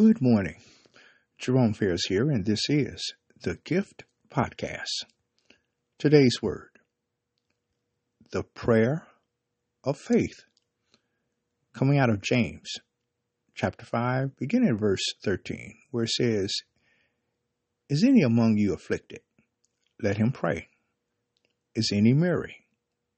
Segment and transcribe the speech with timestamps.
[0.00, 0.60] Good morning.
[1.38, 5.02] Jerome Ferris here, and this is the Gift Podcast.
[5.98, 6.70] Today's word
[8.30, 9.08] the prayer
[9.82, 10.44] of faith.
[11.74, 12.70] Coming out of James
[13.56, 16.54] chapter 5, beginning at verse 13, where it says,
[17.88, 19.22] Is any among you afflicted?
[20.00, 20.68] Let him pray.
[21.74, 22.66] Is any merry?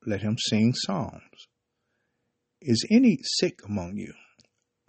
[0.07, 1.47] Let him sing psalms.
[2.63, 4.15] Is any sick among you?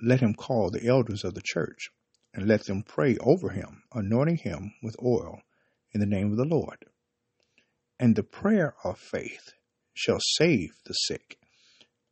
[0.01, 1.89] Let him call the elders of the church,
[2.33, 5.41] and let them pray over him, anointing him with oil
[5.93, 6.85] in the name of the Lord.
[7.99, 9.53] And the prayer of faith
[9.93, 11.37] shall save the sick,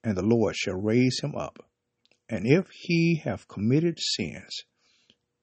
[0.03, 1.65] and the Lord shall raise him up.
[2.27, 4.63] And if he have committed sins,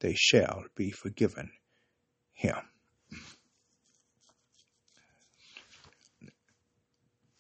[0.01, 1.51] they shall be forgiven
[2.33, 2.57] him.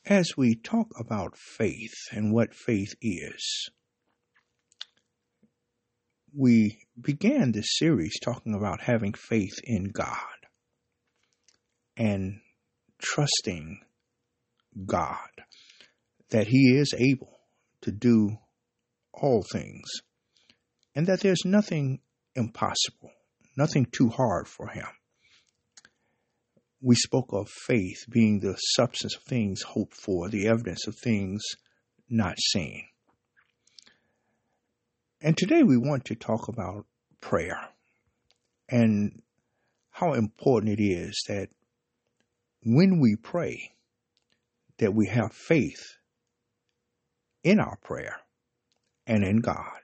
[0.04, 3.70] As we talk about faith and what faith is,
[6.36, 10.18] we began this series talking about having faith in God
[11.96, 12.40] and
[13.00, 13.80] trusting
[14.84, 15.30] God
[16.30, 17.38] that He is able
[17.82, 18.36] to do
[19.14, 19.88] all things
[20.94, 22.00] and that there's nothing
[22.34, 23.12] impossible,
[23.56, 24.88] nothing too hard for Him.
[26.82, 31.42] We spoke of faith being the substance of things hoped for, the evidence of things
[32.10, 32.84] not seen.
[35.20, 36.86] And today we want to talk about
[37.20, 37.58] prayer
[38.68, 39.22] and
[39.90, 41.48] how important it is that
[42.62, 43.72] when we pray,
[44.78, 45.96] that we have faith
[47.42, 48.16] in our prayer
[49.06, 49.78] and in God.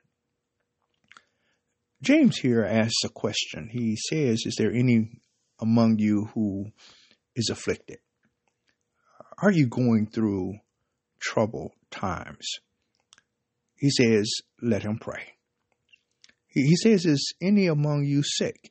[2.02, 3.68] James here asks a question.
[3.70, 5.20] He says, Is there any
[5.60, 6.72] among you who
[7.36, 7.98] is afflicted?
[9.38, 10.58] Are you going through
[11.20, 12.58] troubled times?
[13.82, 14.30] He says,
[14.62, 15.34] let him pray.
[16.46, 18.70] He says, Is any among you sick?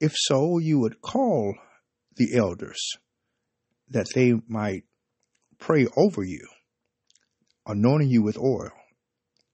[0.00, 1.56] If so, you would call
[2.14, 2.78] the elders
[3.88, 4.84] that they might
[5.58, 6.46] pray over you,
[7.66, 8.70] anointing you with oil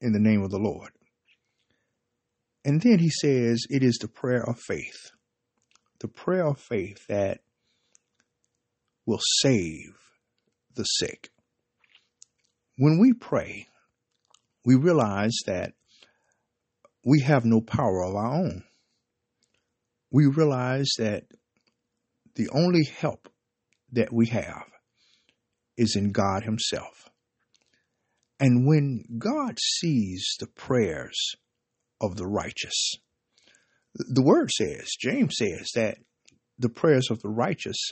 [0.02, 0.90] in the name of the Lord.
[2.62, 5.12] And then he says, It is the prayer of faith,
[6.00, 7.40] the prayer of faith that
[9.06, 9.96] will save
[10.74, 11.30] the sick.
[12.76, 13.68] When we pray,
[14.64, 15.72] we realize that
[17.04, 18.64] we have no power of our own.
[20.10, 21.24] We realize that
[22.34, 23.28] the only help
[23.92, 24.64] that we have
[25.76, 27.08] is in God Himself.
[28.40, 31.34] And when God sees the prayers
[32.00, 32.94] of the righteous,
[33.94, 35.98] the word says, James says, that
[36.58, 37.90] the prayers of the righteous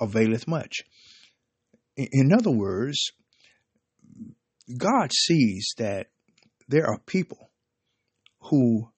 [0.00, 0.82] availeth much.
[1.96, 3.10] In other words,
[4.74, 6.08] God sees that
[6.68, 7.50] there are people
[8.40, 8.90] who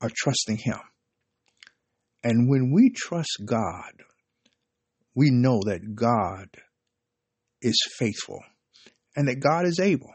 [0.00, 0.78] are trusting Him.
[2.22, 3.92] And when we trust God,
[5.14, 6.48] we know that God
[7.62, 8.40] is faithful
[9.16, 10.12] and that God is able.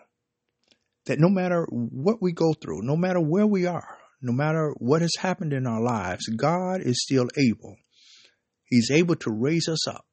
[1.08, 5.02] That no matter what we go through, no matter where we are, no matter what
[5.02, 7.76] has happened in our lives, God is still able.
[8.66, 10.06] He's able to raise us up.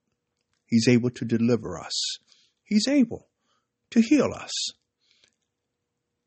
[0.67, 2.19] He's able to deliver us.
[2.65, 3.28] He's able
[3.91, 4.53] to heal us.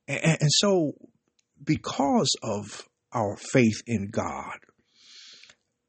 [0.07, 0.94] And, and so,
[1.63, 4.57] because of our faith in God,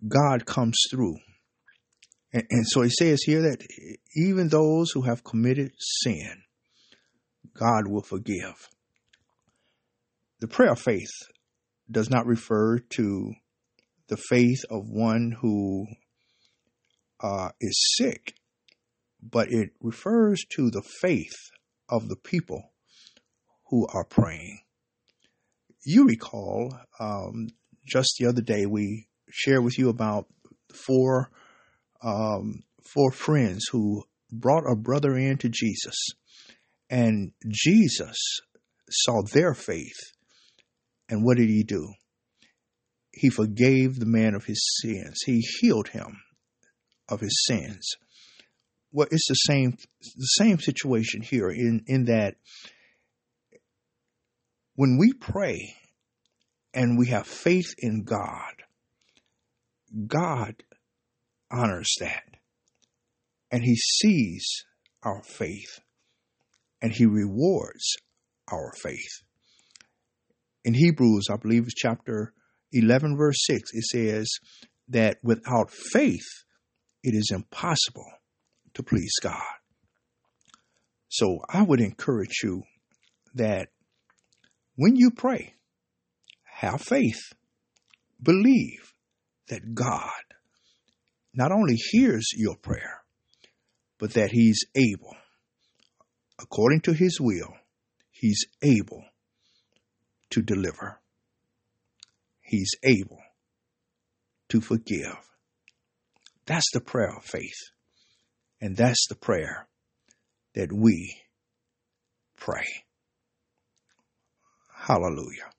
[0.06, 1.16] God comes through.
[2.32, 3.64] And, and so he says here that
[4.16, 6.42] even those who have committed sin,
[7.54, 8.68] God will forgive.
[10.40, 11.12] The prayer of faith
[11.90, 13.32] does not refer to
[14.08, 15.86] the faith of one who
[17.22, 18.34] uh, is sick,
[19.22, 21.50] but it refers to the faith
[21.92, 22.72] of the people
[23.68, 24.58] who are praying.
[25.84, 27.48] You recall, um,
[27.86, 30.26] just the other day, we shared with you about
[30.74, 31.30] four
[32.02, 34.02] um, four friends who
[34.32, 35.94] brought a brother in to Jesus,
[36.90, 38.16] and Jesus
[38.90, 39.98] saw their faith,
[41.08, 41.92] and what did he do?
[43.12, 45.20] He forgave the man of his sins.
[45.26, 46.22] He healed him
[47.08, 47.86] of his sins
[48.92, 52.36] well, it's the same the same situation here in in that
[54.74, 55.74] when we pray
[56.74, 58.54] and we have faith in God,
[60.06, 60.62] God
[61.50, 62.24] honors that.
[63.50, 64.64] And he sees
[65.02, 65.80] our faith
[66.80, 67.96] and he rewards
[68.50, 69.22] our faith.
[70.64, 72.32] In Hebrews, I believe it's chapter
[72.72, 74.30] 11, verse 6, it says
[74.88, 76.26] that without faith,
[77.02, 78.06] it is impossible
[78.74, 79.42] to please God.
[81.08, 82.62] So I would encourage you
[83.34, 83.68] that
[84.76, 85.54] when you pray,
[86.44, 87.32] have faith,
[88.22, 88.94] believe
[89.48, 90.10] that God
[91.34, 93.02] not only hears your prayer,
[93.98, 95.16] but that He's able,
[96.40, 97.54] according to His will,
[98.10, 99.04] He's able
[100.30, 101.00] to deliver.
[102.40, 103.20] He's able
[104.48, 105.16] to forgive.
[106.46, 107.71] That's the prayer of faith.
[108.62, 109.66] And that's the prayer
[110.54, 111.16] that we
[112.36, 112.64] pray.
[114.72, 115.50] Hallelujah.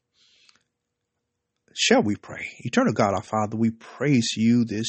[1.73, 2.47] Shall we pray?
[2.59, 4.87] Eternal God, our Father, we praise you this,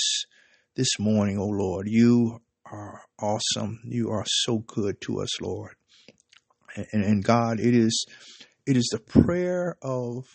[0.77, 1.89] this morning, O Lord.
[1.89, 3.81] You are awesome.
[3.85, 5.75] You are so good to us, Lord.
[6.77, 8.07] And, and God, it is,
[8.65, 10.27] it is the prayer of,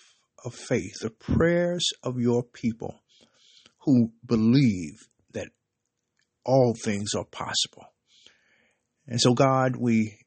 [0.43, 2.99] of faith, the prayers of your people
[3.85, 5.47] who believe that
[6.45, 7.85] all things are possible.
[9.07, 10.17] And so, God, we,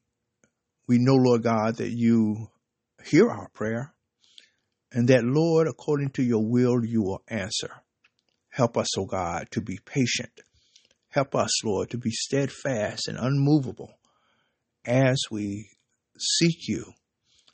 [0.87, 2.49] we know, Lord God, that you
[3.05, 3.93] hear our prayer
[4.91, 7.71] and that, Lord, according to your will, you will answer.
[8.49, 10.41] Help us, O oh God, to be patient.
[11.09, 13.97] Help us, Lord, to be steadfast and unmovable
[14.85, 15.69] as we
[16.19, 16.85] seek you.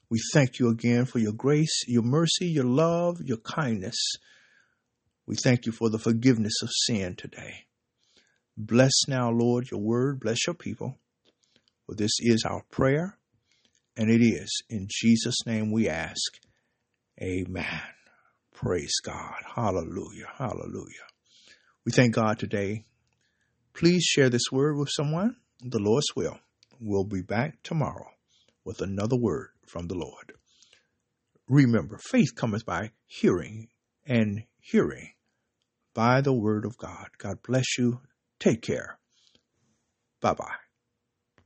[0.09, 3.97] We thank you again for your grace, your mercy, your love, your kindness.
[5.25, 7.65] We thank you for the forgiveness of sin today.
[8.61, 10.19] Bless now, Lord, your word.
[10.19, 10.97] Bless your people.
[11.85, 13.17] For this is our prayer,
[13.95, 16.33] and it is in Jesus' name we ask.
[17.21, 17.81] Amen.
[18.53, 19.41] Praise God.
[19.55, 20.27] Hallelujah.
[20.37, 21.07] Hallelujah.
[21.85, 22.83] We thank God today.
[23.73, 25.37] Please share this word with someone.
[25.61, 26.37] The Lord's will.
[26.81, 28.09] We'll be back tomorrow
[28.65, 30.33] with another word from the Lord.
[31.47, 33.69] Remember, faith cometh by hearing,
[34.05, 35.13] and hearing
[35.93, 37.07] by the word of God.
[37.17, 38.01] God bless you.
[38.39, 38.97] Take care.
[40.21, 40.68] Bye bye.